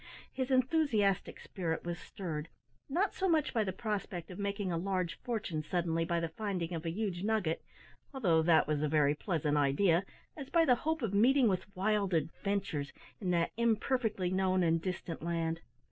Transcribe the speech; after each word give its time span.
His 0.33 0.49
enthusiastic 0.49 1.39
spirit 1.39 1.83
was 1.85 1.99
stirred, 1.99 2.49
not 2.89 3.13
so 3.13 3.29
much 3.29 3.53
by 3.53 3.63
the 3.63 3.71
prospect 3.71 4.31
of 4.31 4.39
making 4.39 4.71
a 4.71 4.75
large 4.79 5.19
fortune 5.21 5.61
suddenly 5.61 6.05
by 6.05 6.19
the 6.19 6.29
finding 6.29 6.73
of 6.73 6.87
a 6.87 6.89
huge 6.89 7.21
nugget 7.21 7.61
although 8.11 8.41
that 8.41 8.65
was 8.65 8.81
a 8.81 8.87
very 8.89 9.13
pleasant 9.13 9.57
idea 9.57 10.03
as 10.35 10.49
by 10.49 10.65
the 10.65 10.73
hope 10.73 11.03
of 11.03 11.13
meeting 11.13 11.47
with 11.47 11.67
wild 11.75 12.15
adventures 12.15 12.91
in 13.19 13.29
that 13.29 13.51
imperfectly 13.57 14.31
known 14.31 14.63
and 14.63 14.81
distant 14.81 15.21
land. 15.21 15.61